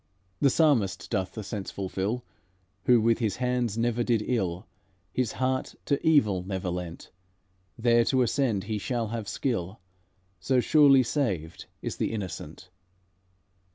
The 0.39 0.49
psalmist 0.49 1.11
doth 1.11 1.33
the 1.33 1.43
sense 1.43 1.69
fulfill: 1.69 2.25
'Who 2.85 2.99
with 2.99 3.19
his 3.19 3.35
hands 3.35 3.75
did 3.75 3.81
never 3.81 4.03
ill, 4.09 4.65
His 5.13 5.33
heart 5.33 5.75
to 5.85 6.03
evil 6.03 6.41
never 6.41 6.71
lent, 6.71 7.11
There 7.77 8.03
to 8.05 8.23
ascend 8.23 8.63
he 8.63 8.79
shall 8.79 9.09
have 9.09 9.27
skill;' 9.29 9.79
So 10.39 10.59
surely 10.59 11.03
saved 11.03 11.67
is 11.83 11.97
the 11.97 12.13
innocent." 12.13 12.71